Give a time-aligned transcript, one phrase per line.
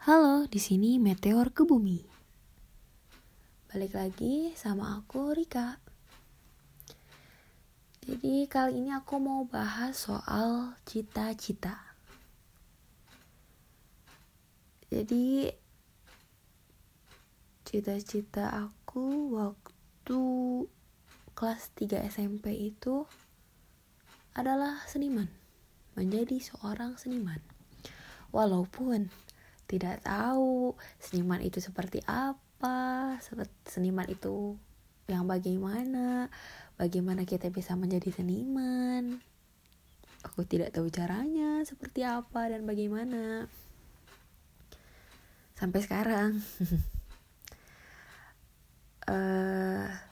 [0.00, 2.00] Halo, di sini Meteor ke Bumi.
[3.68, 5.76] Balik lagi sama aku Rika.
[8.08, 11.76] Jadi kali ini aku mau bahas soal cita-cita.
[14.88, 15.52] Jadi
[17.68, 20.20] cita-cita aku waktu
[21.36, 23.04] kelas 3 SMP itu
[24.32, 25.28] adalah seniman.
[25.92, 27.44] Menjadi seorang seniman.
[28.32, 29.12] Walaupun
[29.70, 33.14] tidak tahu seniman itu seperti apa,
[33.70, 34.58] seniman itu
[35.06, 36.26] yang bagaimana,
[36.74, 39.22] bagaimana kita bisa menjadi seniman.
[40.26, 43.46] Aku tidak tahu caranya seperti apa dan bagaimana.
[45.54, 46.42] Sampai sekarang.
[49.06, 49.86] uh,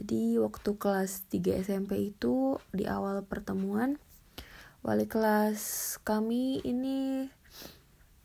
[0.00, 4.00] jadi waktu kelas 3 SMP itu di awal pertemuan
[4.86, 7.26] wali kelas kami ini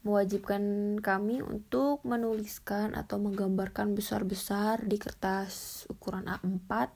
[0.02, 6.90] mewajibkan kami untuk menuliskan atau menggambarkan besar-besar di kertas ukuran A4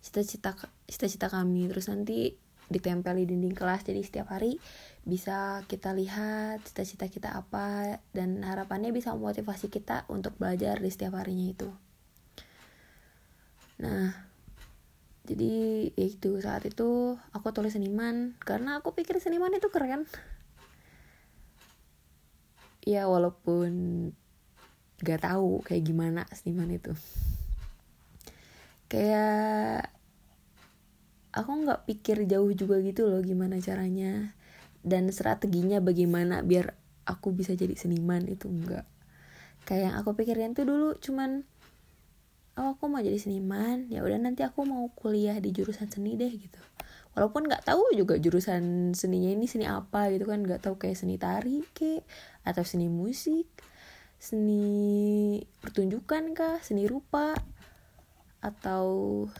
[0.00, 0.54] cita-cita
[0.86, 1.66] cita-cita kami.
[1.66, 2.38] Terus nanti
[2.70, 4.54] ditempel di dinding kelas jadi setiap hari
[5.02, 11.18] bisa kita lihat cita-cita kita apa dan harapannya bisa memotivasi kita untuk belajar di setiap
[11.18, 11.68] harinya itu.
[13.82, 14.14] Nah
[15.26, 15.54] jadi
[15.98, 20.06] ya itu saat itu aku tulis seniman karena aku pikir seniman itu keren
[22.84, 23.70] ya walaupun
[25.00, 26.92] gak tahu kayak gimana seniman itu.
[28.90, 29.94] Kayak
[31.30, 34.34] aku nggak pikir jauh juga gitu loh gimana caranya
[34.82, 36.74] dan strateginya bagaimana biar
[37.06, 38.86] aku bisa jadi seniman itu enggak
[39.68, 41.46] kayak yang aku pikirin tuh dulu cuman
[42.58, 46.32] oh aku mau jadi seniman ya udah nanti aku mau kuliah di jurusan seni deh
[46.34, 46.60] gitu
[47.20, 51.20] walaupun nggak tahu juga jurusan seninya ini seni apa gitu kan nggak tahu kayak seni
[51.20, 52.00] tari ke
[52.48, 53.44] atau seni musik
[54.16, 57.36] seni pertunjukan kah seni rupa
[58.40, 58.84] atau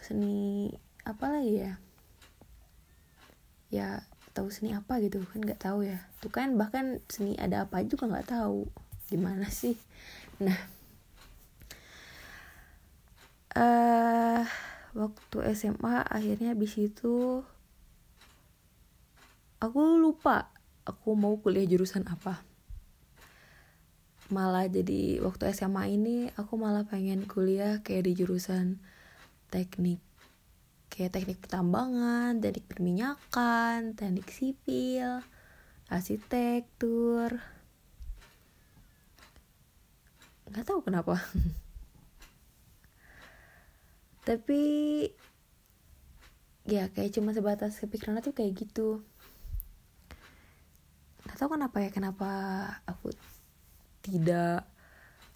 [0.04, 0.68] seni
[1.08, 1.72] apa lagi ya?
[3.72, 3.88] Ya
[4.36, 6.04] tahu seni apa gitu kan nggak tahu ya.
[6.20, 8.68] Tuh kan bahkan seni ada apa juga nggak tahu
[9.08, 9.80] gimana sih?
[10.40, 10.56] Nah
[13.56, 14.44] uh,
[14.96, 17.44] waktu SMA akhirnya habis itu
[19.60, 20.48] aku lupa
[20.88, 22.40] aku mau kuliah jurusan apa
[24.32, 28.80] malah jadi waktu SMA ini aku malah pengen kuliah kayak di jurusan
[29.50, 30.00] teknik
[30.90, 35.22] kayak teknik pertambangan, teknik perminyakan, teknik sipil,
[35.86, 37.38] arsitektur.
[40.50, 41.22] Nggak tahu kenapa.
[44.28, 44.62] Tapi
[46.66, 49.00] ya kayak cuma sebatas kepikiran tuh kayak gitu
[51.36, 52.30] tahu kenapa ya kenapa
[52.88, 53.12] aku
[54.00, 54.66] tidak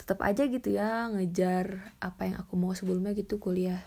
[0.01, 3.81] tetap aja gitu ya ngejar apa yang aku mau sebelumnya gitu kuliah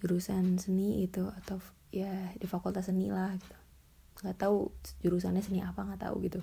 [0.00, 1.62] jurusan seni itu atau
[1.94, 3.58] ya di fakultas seni lah gitu.
[4.22, 4.72] Nggak tahu
[5.04, 6.40] jurusannya seni apa nggak tahu gitu.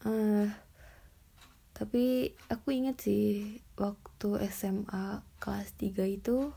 [0.00, 0.48] Uh,
[1.76, 6.52] tapi aku inget sih waktu SMA kelas 3 itu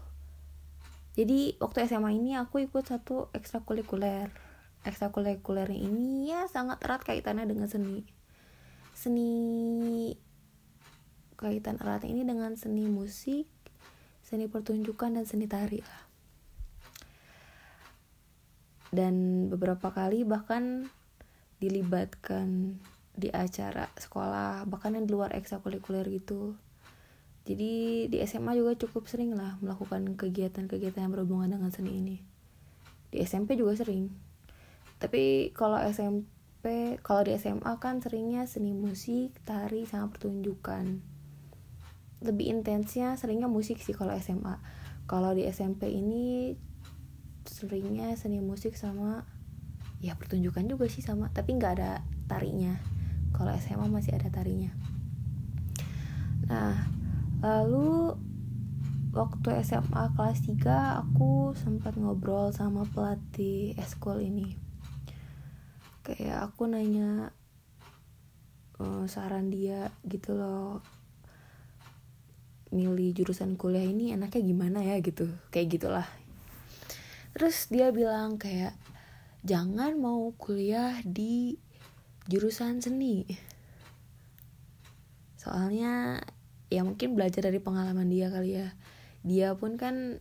[1.15, 4.27] jadi waktu SMA ini aku ikut satu ekstrakurikuler
[4.83, 8.03] ekstrakurikuler ini ya sangat erat kaitannya dengan seni.
[8.93, 9.31] Seni
[11.35, 13.47] kaitan erat ini dengan seni musik
[14.23, 16.03] seni pertunjukan dan seni tari lah.
[18.93, 20.87] Dan beberapa kali bahkan
[21.57, 22.77] dilibatkan
[23.13, 26.57] di acara sekolah bahkan yang di luar ekstrakurikuler gitu.
[27.43, 32.17] Jadi di SMA juga cukup sering lah melakukan kegiatan-kegiatan yang berhubungan dengan seni ini.
[33.11, 34.32] Di SMP juga sering
[35.03, 41.03] tapi kalau SMP kalau di SMA kan seringnya seni musik tari sama pertunjukan.
[42.23, 44.63] Lebih intensnya seringnya musik sih kalau SMA
[45.03, 46.55] kalau di SMP ini
[47.43, 49.27] seringnya seni musik sama
[49.99, 51.99] ya pertunjukan juga sih sama tapi nggak ada
[52.31, 52.79] tarinya.
[53.35, 54.71] Kalau SMA masih ada tarinya.
[56.47, 56.79] Nah
[57.43, 58.15] lalu
[59.11, 64.62] waktu SMA kelas 3 aku sempat ngobrol sama pelatih eskul ini
[66.03, 67.31] kayak aku nanya
[68.83, 70.83] uh, saran dia gitu loh.
[72.73, 76.07] Milih jurusan kuliah ini enaknya gimana ya gitu kayak gitulah.
[77.33, 78.75] Terus dia bilang kayak
[79.47, 81.55] jangan mau kuliah di
[82.27, 83.25] jurusan seni.
[85.39, 86.23] Soalnya
[86.71, 88.69] ya mungkin belajar dari pengalaman dia kali ya.
[89.23, 90.19] Dia pun kan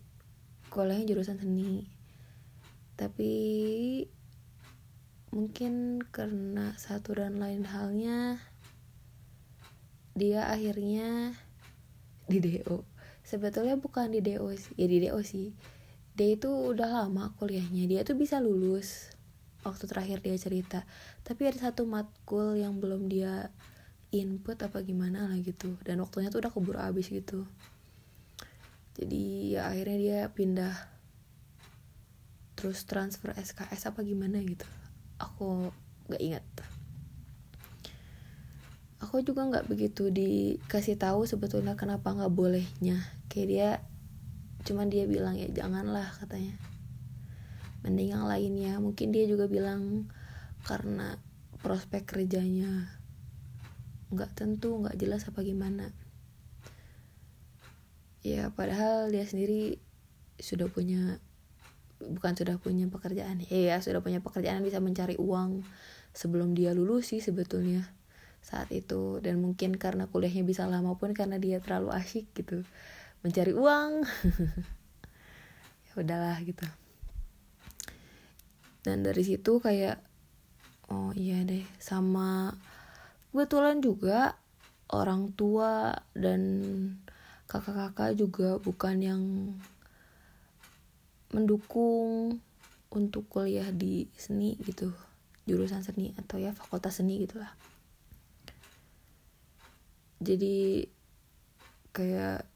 [0.71, 1.89] kuliahnya jurusan seni.
[2.95, 3.33] Tapi
[5.33, 8.37] mungkin karena satu dan lain halnya
[10.13, 11.33] dia akhirnya
[12.29, 12.93] di DO
[13.23, 15.55] sebetulnya bukan di DO sih ya di DO sih.
[16.13, 19.09] Dia itu udah lama kuliahnya dia tuh bisa lulus
[19.65, 20.85] waktu terakhir dia cerita.
[21.25, 23.49] Tapi ada satu matkul yang belum dia
[24.13, 27.49] input apa gimana lah gitu dan waktunya tuh udah keburu habis gitu.
[29.01, 30.77] Jadi ya akhirnya dia pindah
[32.53, 34.69] terus transfer SKS apa gimana gitu
[35.23, 35.71] aku
[36.11, 36.45] nggak ingat.
[39.03, 42.99] Aku juga nggak begitu dikasih tahu sebetulnya kenapa nggak bolehnya.
[43.31, 43.71] Kayak dia
[44.63, 46.55] cuman dia bilang ya janganlah katanya.
[47.83, 48.79] Mending yang lainnya.
[48.79, 50.11] Mungkin dia juga bilang
[50.67, 51.19] karena
[51.63, 52.99] prospek kerjanya
[54.13, 55.91] nggak tentu nggak jelas apa gimana.
[58.23, 59.83] Ya padahal dia sendiri
[60.39, 61.19] sudah punya
[62.11, 63.39] bukan sudah punya pekerjaan.
[63.47, 65.63] Ya sudah punya pekerjaan bisa mencari uang
[66.13, 67.87] sebelum dia lulus sih sebetulnya
[68.43, 69.23] saat itu.
[69.23, 72.67] Dan mungkin karena kuliahnya bisa lama pun karena dia terlalu asyik gitu
[73.23, 73.93] mencari uang.
[75.93, 76.65] Ya udahlah gitu.
[78.81, 80.01] Dan dari situ kayak
[80.89, 82.57] oh iya deh sama
[83.29, 84.41] kebetulan juga
[84.93, 86.41] orang tua dan
[87.49, 89.23] kakak-kakak juga bukan yang
[91.33, 92.39] mendukung
[92.93, 94.93] untuk kuliah di seni gitu
[95.49, 97.51] jurusan seni atau ya fakultas seni gitulah.
[100.23, 100.87] Jadi
[101.91, 102.47] kayak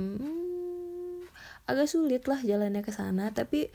[0.00, 1.28] hmm,
[1.68, 3.68] agak sulit lah jalannya ke sana tapi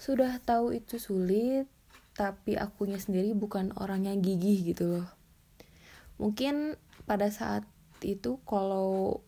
[0.00, 1.68] sudah tahu itu sulit
[2.16, 5.08] tapi akunya sendiri bukan orang yang gigih gitu loh.
[6.16, 7.66] Mungkin pada saat
[8.00, 9.20] itu kalau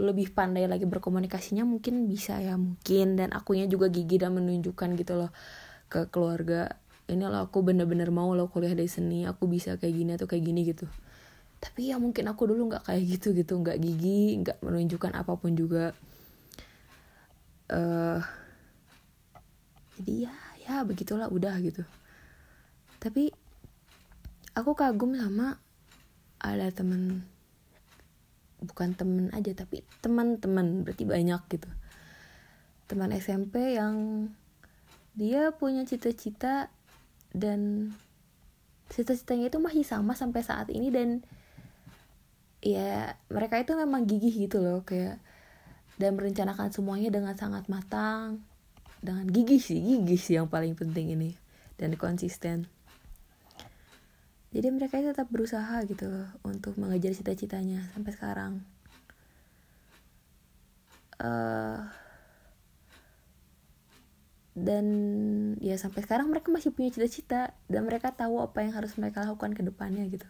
[0.00, 3.20] lebih pandai lagi berkomunikasinya mungkin bisa ya mungkin.
[3.20, 5.30] Dan akunya juga gigih dan menunjukkan gitu loh
[5.92, 6.80] ke keluarga
[7.10, 10.44] ini loh aku bener-bener mau lo kuliah di seni aku bisa kayak gini atau kayak
[10.46, 10.86] gini gitu.
[11.58, 15.52] Tapi ya mungkin aku dulu nggak kayak gitu gitu nggak gigi nggak menunjukkan apa pun
[15.58, 15.92] juga.
[17.70, 18.22] Uh,
[19.98, 21.82] jadi ya ya begitulah udah gitu.
[23.02, 23.34] Tapi
[24.54, 25.58] aku kagum sama
[26.40, 27.26] ada temen
[28.60, 31.68] bukan temen aja tapi teman-teman berarti banyak gitu.
[32.86, 34.28] Teman SMP yang
[35.14, 36.70] dia punya cita-cita
[37.34, 37.92] dan
[38.90, 41.22] cita-citanya itu masih sama sampai saat ini dan
[42.60, 45.16] ya mereka itu memang gigih gitu loh kayak
[45.96, 48.40] dan merencanakan semuanya dengan sangat matang
[49.00, 51.30] dengan gigih sih gigih sih yang paling penting ini
[51.80, 52.68] dan konsisten
[54.50, 58.52] jadi mereka tetap berusaha gitu loh untuk mengejar cita-citanya sampai sekarang.
[61.22, 61.86] Uh,
[64.58, 64.86] dan
[65.62, 69.54] ya sampai sekarang mereka masih punya cita-cita dan mereka tahu apa yang harus mereka lakukan
[69.54, 70.26] ke depannya gitu.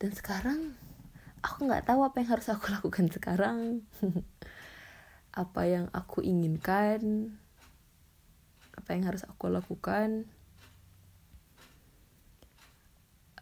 [0.00, 0.72] Dan sekarang
[1.44, 3.84] aku nggak tahu apa yang harus aku lakukan sekarang.
[5.36, 7.36] Apa yang aku inginkan.
[8.80, 10.24] Apa yang harus aku lakukan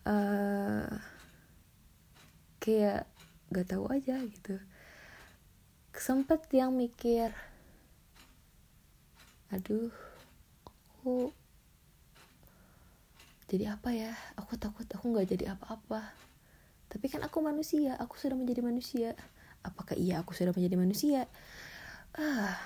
[0.09, 0.89] uh,
[2.59, 3.05] kayak
[3.53, 4.57] gak tahu aja gitu.
[5.93, 7.35] Sempet yang mikir
[9.49, 9.89] aduh
[10.69, 11.33] aku
[13.49, 14.13] jadi apa ya?
[14.37, 16.13] Aku takut aku nggak jadi apa-apa.
[16.93, 19.17] Tapi kan aku manusia aku sudah menjadi manusia.
[19.65, 21.25] Apakah iya aku sudah menjadi manusia?
[22.13, 22.57] Ah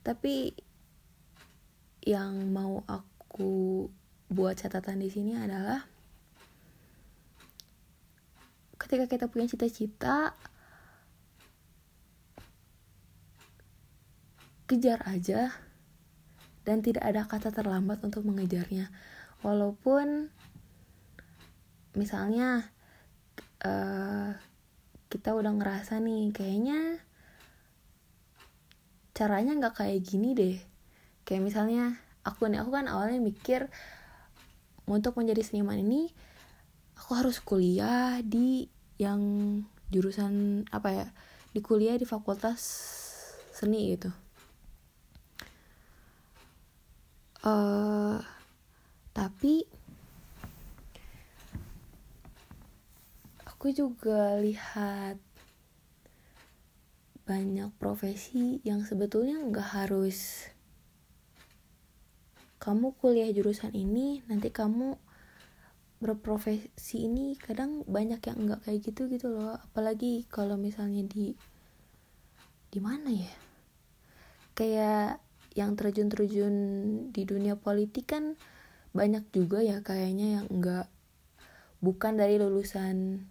[0.00, 0.56] tapi
[2.00, 3.84] yang mau aku
[4.32, 5.84] buat catatan di sini adalah
[8.78, 10.32] ketika kita punya cita-cita
[14.68, 15.50] kejar aja
[16.62, 18.92] dan tidak ada kata terlambat untuk mengejarnya.
[19.40, 20.28] Walaupun
[21.96, 22.68] misalnya
[23.64, 24.36] uh,
[25.08, 27.00] kita udah ngerasa nih kayaknya
[29.16, 30.56] caranya nggak kayak gini deh.
[31.24, 33.72] Kayak misalnya aku nih aku kan awalnya mikir
[34.84, 36.12] untuk menjadi seniman ini
[36.98, 38.66] aku harus kuliah di
[38.98, 39.22] yang
[39.88, 41.06] jurusan apa ya
[41.54, 42.60] di kuliah di fakultas
[43.54, 44.10] seni gitu.
[47.38, 48.18] Uh,
[49.14, 49.62] tapi
[53.46, 55.16] aku juga lihat
[57.24, 60.50] banyak profesi yang sebetulnya nggak harus
[62.58, 64.98] kamu kuliah jurusan ini nanti kamu
[65.98, 69.58] berprofesi ini kadang banyak yang nggak kayak gitu gitu loh.
[69.58, 71.34] Apalagi kalau misalnya di
[72.68, 73.34] di mana ya?
[74.54, 75.22] Kayak
[75.58, 76.54] yang terjun-terjun
[77.10, 78.38] di dunia politik kan
[78.94, 80.86] banyak juga ya kayaknya yang enggak
[81.82, 83.26] bukan dari lulusan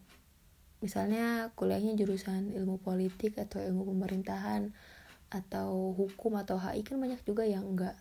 [0.83, 4.69] misalnya kuliahnya jurusan ilmu politik atau ilmu pemerintahan
[5.27, 7.97] atau hukum atau HI kan banyak juga yang enggak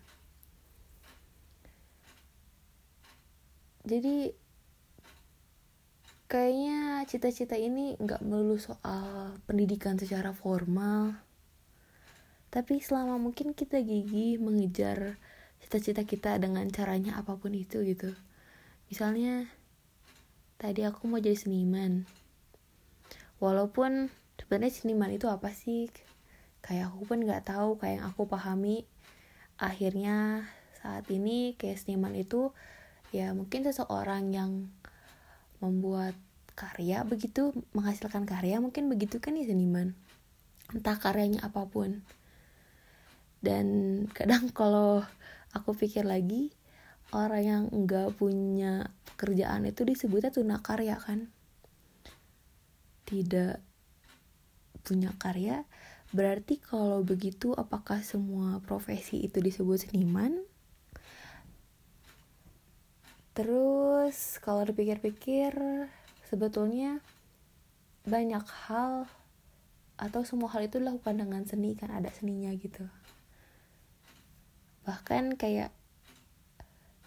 [3.87, 4.35] jadi
[6.27, 11.15] kayaknya cita-cita ini nggak melulu soal pendidikan secara formal.
[12.51, 15.19] Tapi selama mungkin kita gigih mengejar
[15.63, 18.11] cita-cita kita dengan caranya apa pun itu gitu.
[18.91, 19.47] Misalnya
[20.59, 22.07] tadi aku mau jadi seniman.
[23.39, 25.91] Walaupun sebenarnya seniman itu apa sih?
[26.59, 28.83] Kayak aku pun nggak tahu kayak yang aku pahami.
[29.63, 30.49] Akhirnya
[30.83, 32.51] saat ini kayak seniman itu
[33.15, 34.71] ya mungkin seseorang yang
[35.67, 36.15] membuat
[36.57, 39.93] karya begitu menghasilkan karya mungkin begitu kan ya seniman?
[40.73, 42.01] Entah karyanya apa pun.
[43.45, 43.67] Dan
[44.17, 45.05] kadang kalau
[45.53, 46.55] aku pikir lagi
[47.15, 51.29] orang yang enggak punya pekerjaan itu disebutnya tunakarya kan?
[53.07, 53.63] Tidak
[54.87, 55.67] punya karya
[56.15, 60.39] berarti kalau begitu apakah semua profesi itu disebut seniman
[63.37, 65.53] Terus kalau dipikir-pikir
[66.25, 67.05] sebetulnya
[68.09, 69.05] banyak hal
[70.01, 72.89] atau semua hal itu dilakukan dengan seni kan ada seninya gitu.
[74.89, 75.69] Bahkan kayak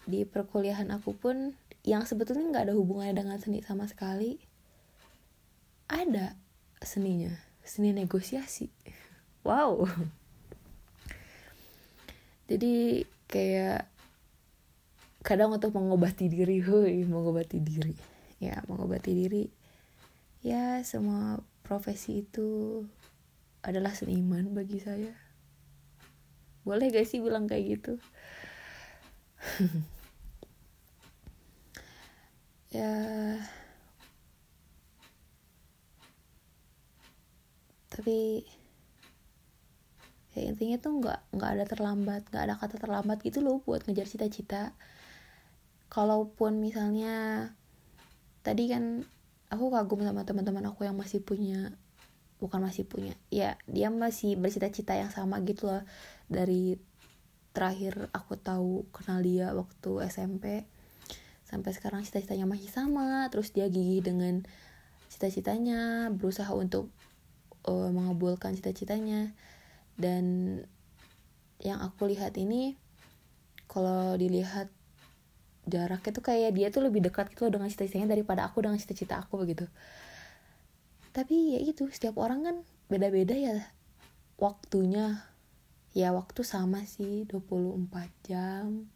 [0.06, 4.36] di perkuliahan aku pun yang sebetulnya nggak ada hubungannya dengan seni sama sekali
[5.90, 6.38] ada
[6.78, 7.34] seninya
[7.66, 8.70] seni negosiasi
[9.48, 9.82] wow
[12.50, 13.89] jadi kayak
[15.20, 17.94] kadang untuk mengobati diri hui mengobati diri.
[18.40, 19.44] Ya mengobati diri.
[20.40, 22.82] Ya semua profesi itu
[23.60, 25.12] adalah seniman bagi saya.
[26.64, 27.94] Boleh gak sih bilang kayak gitu?
[32.70, 32.86] Ya
[37.90, 38.46] tapi
[40.30, 44.06] ya intinya tuh nggak nggak ada terlambat nggak ada kata terlambat gitu loh buat ngejar
[44.06, 44.70] cita-cita
[45.90, 47.50] kalaupun misalnya
[48.46, 49.04] tadi kan
[49.50, 51.74] aku kagum sama teman-teman aku yang masih punya
[52.40, 55.84] bukan masih punya ya dia masih bercita-cita yang sama gitu loh.
[56.30, 56.78] Dari
[57.50, 60.64] terakhir aku tahu kenal dia waktu SMP
[61.44, 63.28] sampai sekarang cita-citanya masih sama.
[63.28, 64.46] Terus dia gigih dengan
[65.10, 66.88] cita-citanya berusaha untuk
[67.66, 69.34] uh, mengabulkan cita-citanya.
[69.98, 70.56] Dan
[71.60, 72.78] yang aku lihat ini
[73.68, 74.72] kalau dilihat
[75.68, 79.20] jarak itu kayak dia tuh lebih dekat gitu loh dengan cita-citanya daripada aku dengan cita-cita
[79.20, 79.68] aku begitu.
[81.10, 83.56] Tapi ya itu setiap orang kan beda-beda ya
[84.38, 85.26] waktunya.
[85.90, 87.90] Ya waktu sama sih 24
[88.22, 88.86] jam.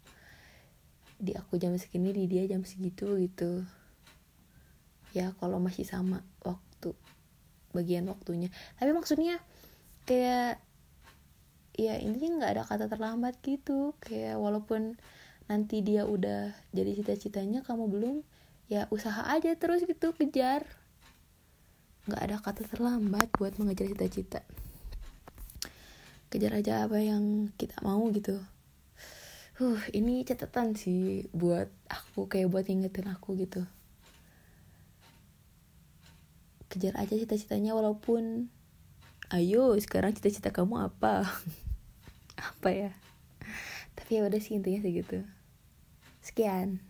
[1.18, 3.66] Di aku jam segini di dia jam segitu gitu.
[5.10, 6.94] Ya kalau masih sama waktu
[7.74, 8.48] bagian waktunya.
[8.78, 9.42] Tapi maksudnya
[10.06, 10.62] kayak
[11.74, 13.98] ya intinya nggak ada kata terlambat gitu.
[13.98, 14.94] Kayak walaupun
[15.44, 18.16] nanti dia udah jadi cita-citanya kamu belum
[18.72, 20.64] ya usaha aja terus gitu kejar.
[22.08, 24.40] Nggak ada kata terlambat buat mengejar cita-cita.
[26.32, 28.40] Kejar aja apa yang kita mau gitu.
[29.54, 33.62] Huh ini catatan sih buat aku kayak buat ingetin aku gitu.
[36.72, 38.50] Kejar aja cita-citanya walaupun
[39.30, 41.22] ayo sekarang cita-cita kamu apa?
[42.34, 42.90] Apa ya
[44.04, 45.24] tapi ya udah sih intinya segitu
[46.20, 46.84] sekian